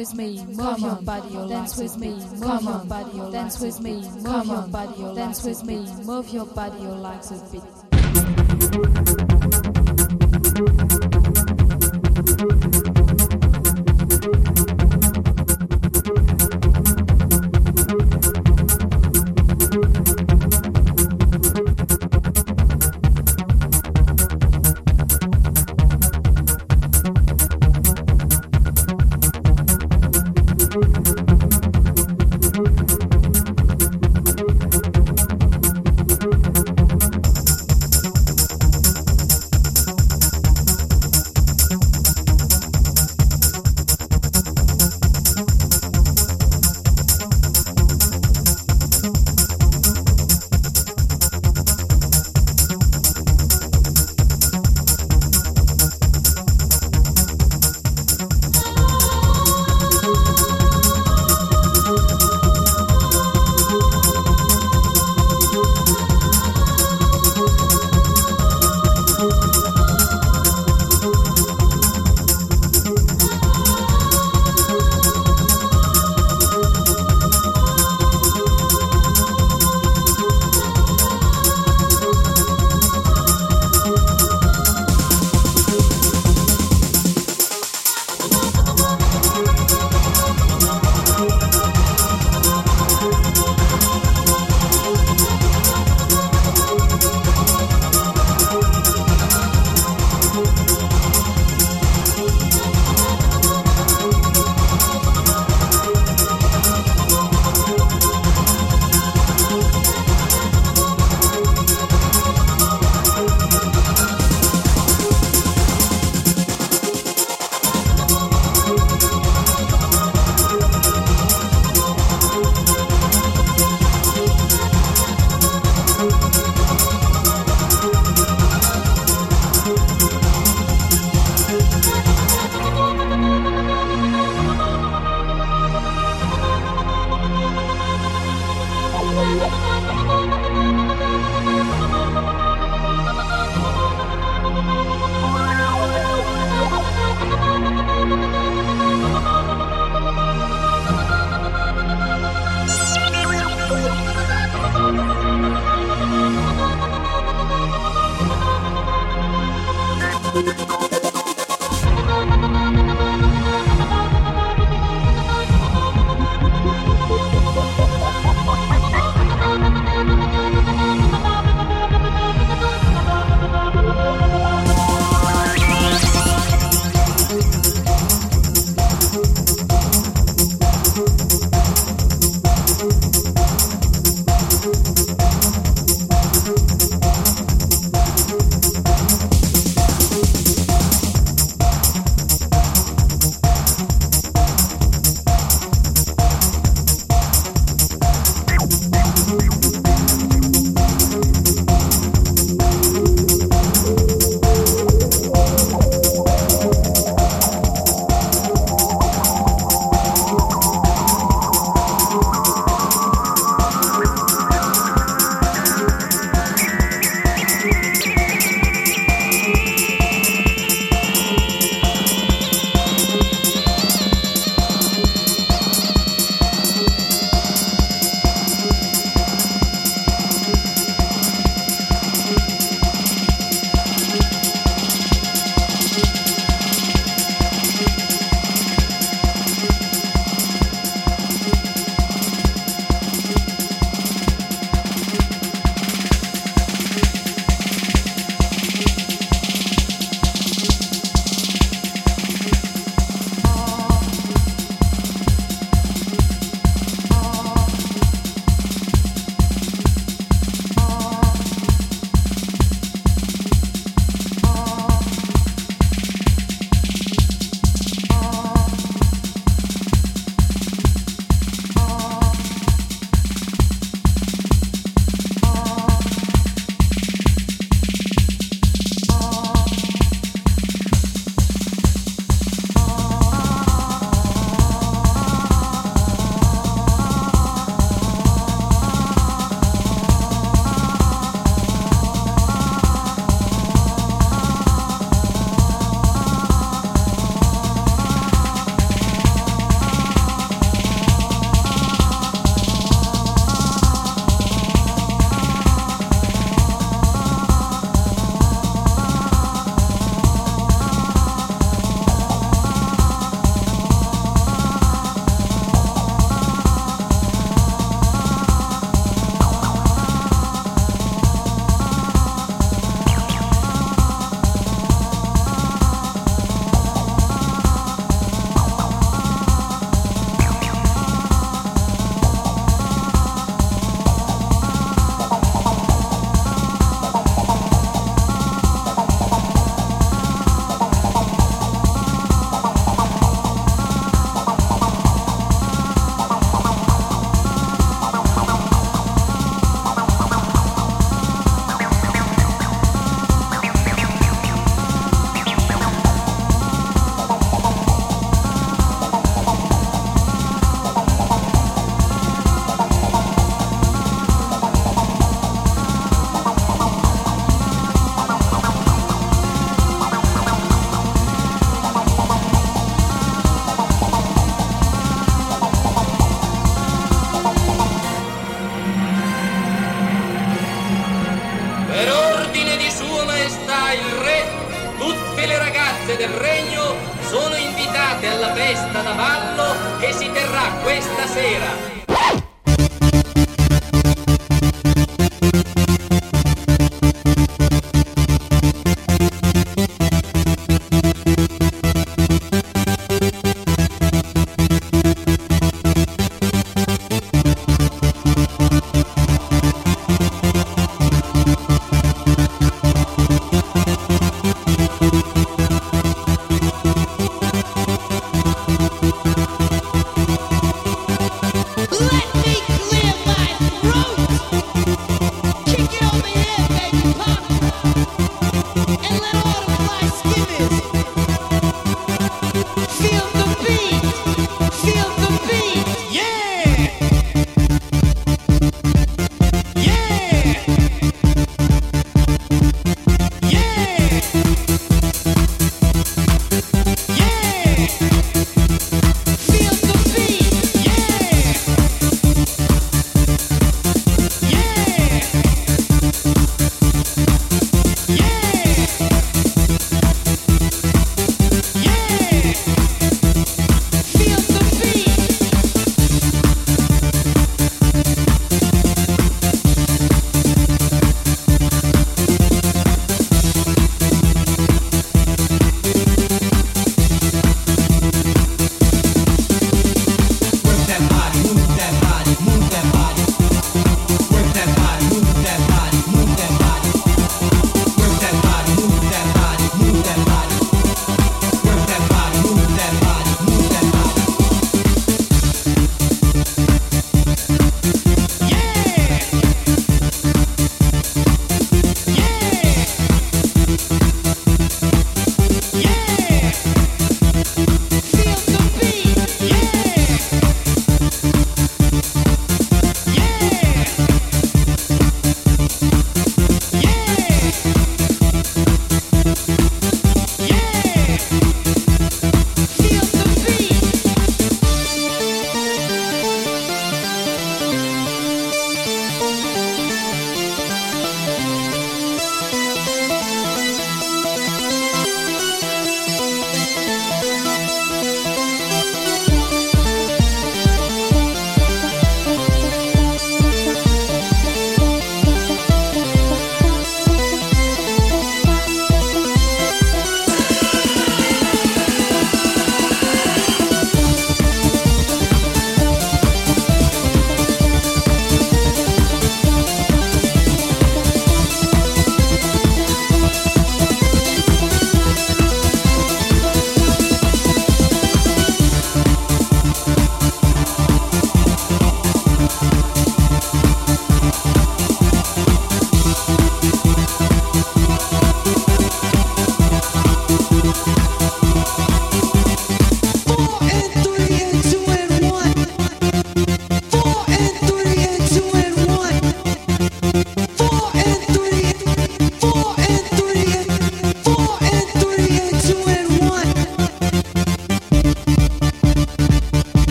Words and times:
with 0.00 0.14
me, 0.14 0.42
move 0.46 0.78
your 0.78 0.94
body, 1.02 1.28
dance 1.50 1.76
with 1.76 1.98
me, 1.98 2.08
move 2.38 2.62
your 2.62 2.84
body, 2.86 3.32
dance 3.32 3.60
with 3.60 3.80
me, 3.82 4.00
move 4.22 4.46
your 4.46 4.62
body, 4.68 5.14
dance 5.14 5.44
with 5.44 5.62
me, 5.62 5.76
move 6.06 6.30
your 6.30 6.46
body, 6.46 6.80
your 6.80 6.92
legs 6.92 7.30
a 7.30 7.52
bit. 7.52 7.89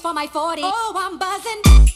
for 0.00 0.14
my 0.14 0.26
40. 0.26 0.62
Oh, 0.64 0.92
I'm 0.96 1.18
buzzing. 1.18 1.93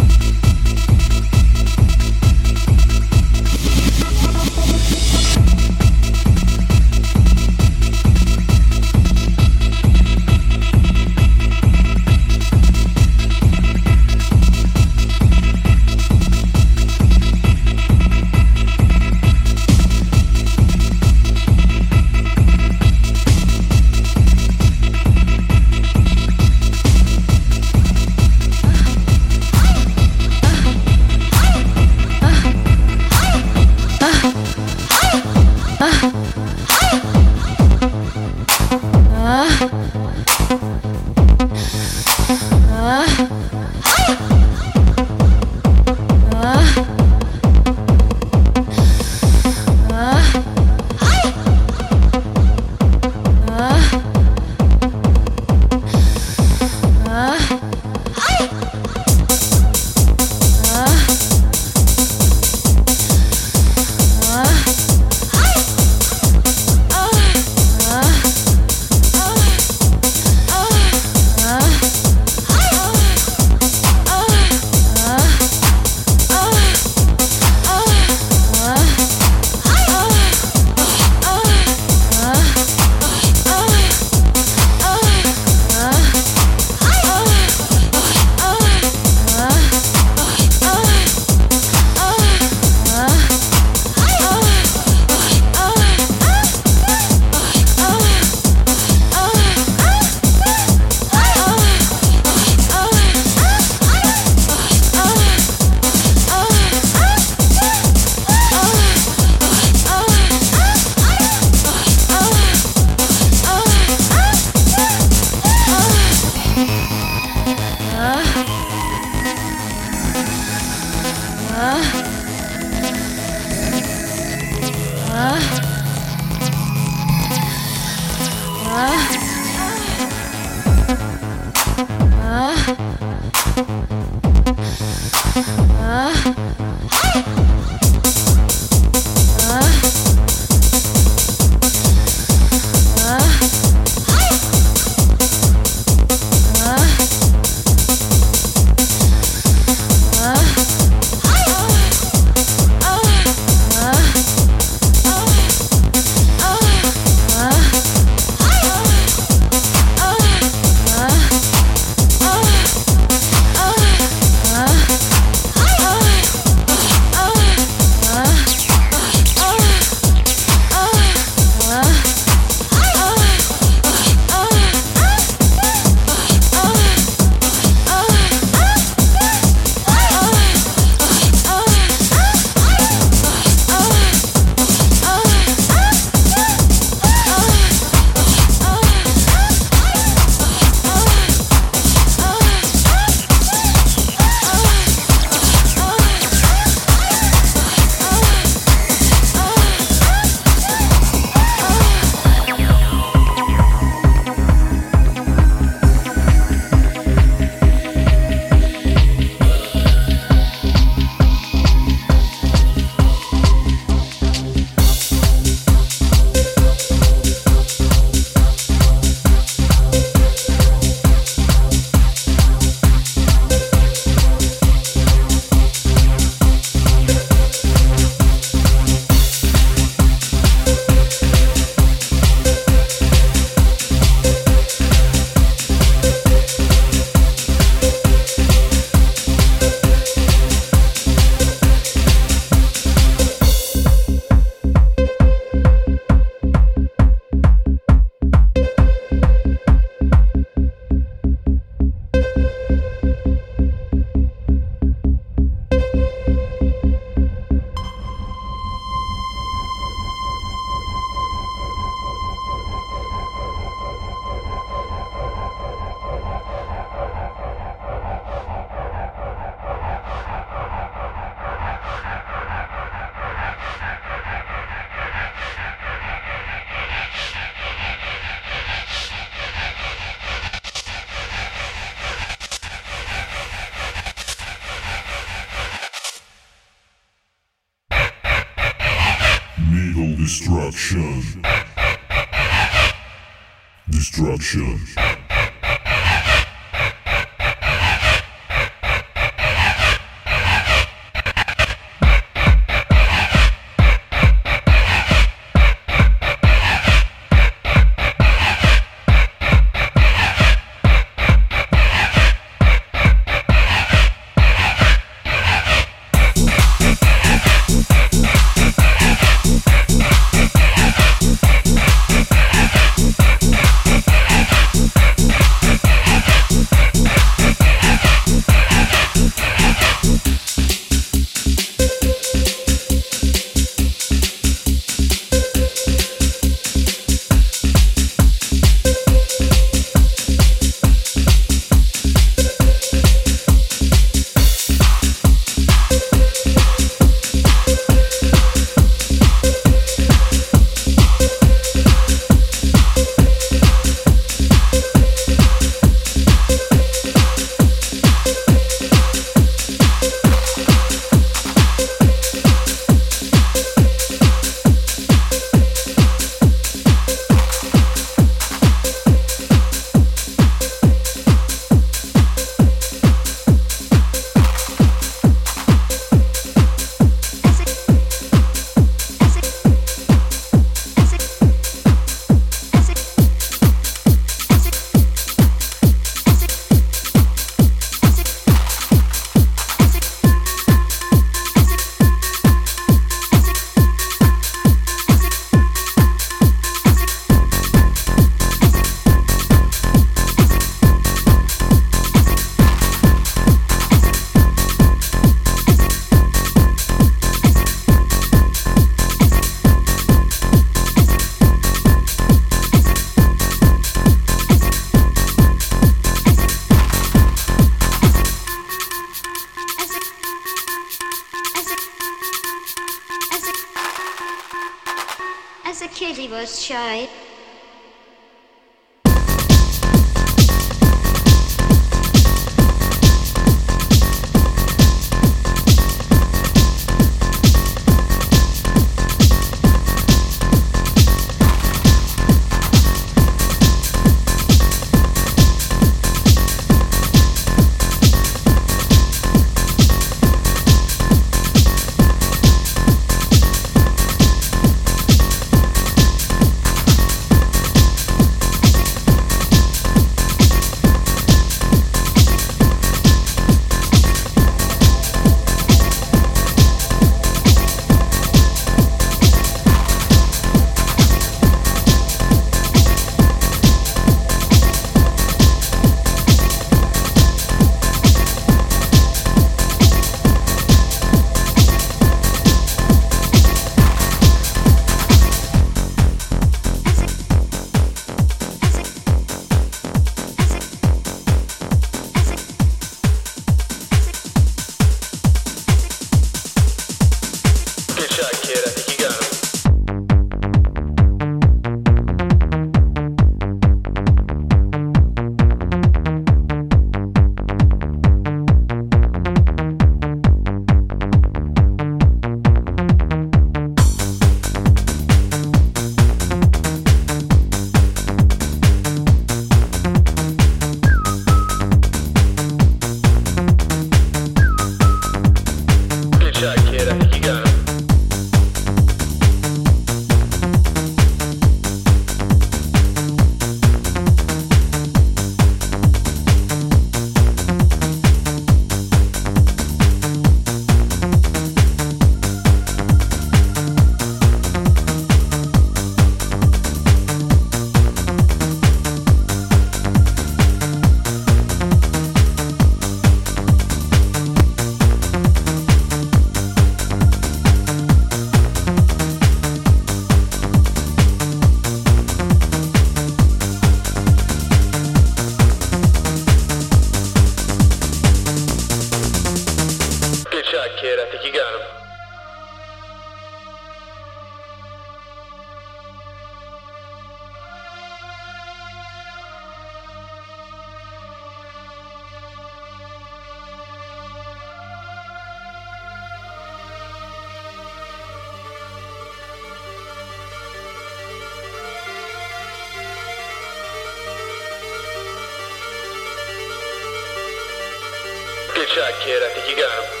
shot, 598.81 598.99
kid. 599.01 599.21
I 599.21 599.29
think 599.29 599.49
you 599.49 599.55
got 599.55 599.83
him. 599.83 600.00